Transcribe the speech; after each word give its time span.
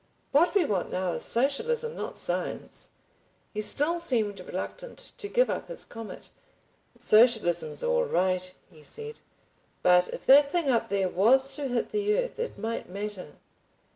What 0.31 0.55
we 0.55 0.65
want 0.65 0.91
now 0.91 1.11
is 1.11 1.23
socialism—not 1.25 2.17
science." 2.17 2.89
He 3.53 3.61
still 3.61 3.99
seemed 3.99 4.39
reluctant 4.39 5.11
to 5.19 5.27
give 5.27 5.47
up 5.47 5.67
his 5.67 5.85
comet. 5.85 6.31
"Socialism's 6.97 7.83
all 7.83 8.05
right," 8.05 8.51
he 8.71 8.81
said, 8.81 9.19
"but 9.83 10.07
if 10.07 10.25
that 10.25 10.49
thing 10.51 10.71
up 10.71 10.89
there 10.89 11.07
was 11.07 11.53
to 11.53 11.67
hit 11.67 11.91
the 11.91 12.17
earth 12.17 12.39
it 12.39 12.57
might 12.57 12.89
matter." 12.89 13.33